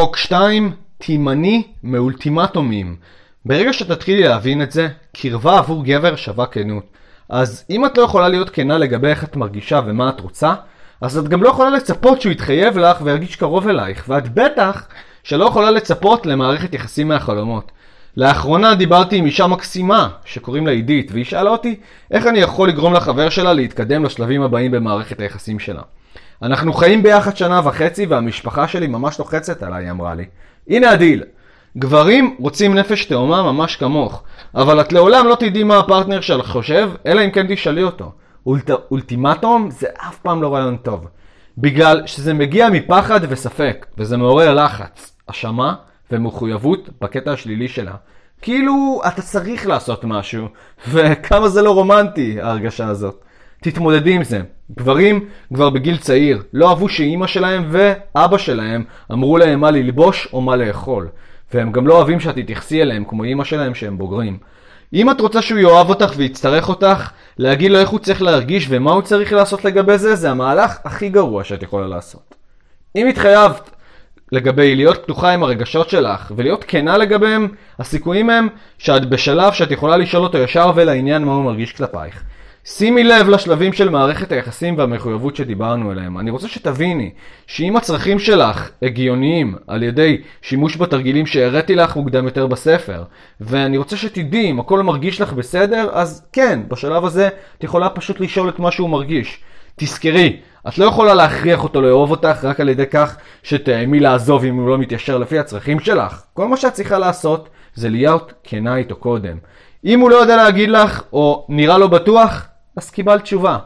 [0.00, 2.96] חוק 2, תימני מאולטימטומים.
[3.44, 6.84] ברגע שתתחילי להבין את זה, קרבה עבור גבר שווה כנות.
[7.28, 10.54] אז אם את לא יכולה להיות כנה לגבי איך את מרגישה ומה את רוצה,
[11.00, 14.88] אז את גם לא יכולה לצפות שהוא יתחייב לך וירגיש קרוב אלייך, ואת בטח
[15.22, 17.72] שלא יכולה לצפות למערכת יחסים מהחלומות.
[18.16, 21.76] לאחרונה דיברתי עם אישה מקסימה שקוראים לה עידית, והיא שאלה אותי
[22.10, 25.82] איך אני יכול לגרום לחבר שלה להתקדם לשלבים הבאים במערכת היחסים שלה.
[26.42, 30.24] אנחנו חיים ביחד שנה וחצי והמשפחה שלי ממש לוחצת עליי, היא אמרה לי.
[30.68, 31.22] הנה הדיל.
[31.76, 34.22] גברים רוצים נפש תאומה ממש כמוך,
[34.54, 38.12] אבל את לעולם לא תדעי מה הפרטנר שלך חושב, אלא אם כן תשאלי אותו.
[38.46, 38.70] אולט...
[38.90, 41.06] אולטימטום זה אף פעם לא רעיון טוב.
[41.58, 45.74] בגלל שזה מגיע מפחד וספק, וזה מעורר לחץ, אשמה
[46.10, 47.94] ומחויבות בקטע השלילי שלה.
[48.42, 50.48] כאילו אתה צריך לעשות משהו,
[50.88, 53.24] וכמה זה לא רומנטי ההרגשה הזאת.
[53.62, 54.40] תתמודדי עם זה.
[54.78, 60.40] גברים כבר בגיל צעיר לא אהבו שאימא שלהם ואבא שלהם אמרו להם מה ללבוש או
[60.40, 61.08] מה לאכול.
[61.54, 64.38] והם גם לא אוהבים שאת תתייחסי אליהם כמו אימא שלהם שהם בוגרים.
[64.94, 68.92] אם את רוצה שהוא יאהב אותך ויצטרך אותך, להגיד לו איך הוא צריך להרגיש ומה
[68.92, 72.34] הוא צריך לעשות לגבי זה, זה המהלך הכי גרוע שאת יכולה לעשות.
[72.96, 73.70] אם התחייבת
[74.32, 79.96] לגבי להיות פתוחה עם הרגשות שלך ולהיות כנה לגביהם, הסיכויים הם שאת בשלב שאת יכולה
[79.96, 82.22] לשאול אותו ישר ולעניין מה הוא מרגיש כלפייך.
[82.64, 86.18] שימי לב לשלבים של מערכת היחסים והמחויבות שדיברנו עליהם.
[86.18, 87.10] אני רוצה שתביני
[87.46, 93.02] שאם הצרכים שלך הגיוניים על ידי שימוש בתרגילים שהראיתי לך מוקדם יותר בספר,
[93.40, 98.20] ואני רוצה שתדעי אם הכל מרגיש לך בסדר, אז כן, בשלב הזה את יכולה פשוט
[98.20, 99.40] לשאול את מה שהוא מרגיש.
[99.76, 100.36] תזכרי,
[100.68, 104.68] את לא יכולה להכריח אותו לאהוב אותך רק על ידי כך שתאמי לעזוב אם הוא
[104.68, 106.22] לא מתיישר לפי הצרכים שלך.
[106.34, 109.36] כל מה שאת צריכה לעשות זה להיות כנה איתו קודם.
[109.84, 113.58] אם הוא לא יודע להגיד לך, או נראה לו בטוח, אז קיבלת תשובה.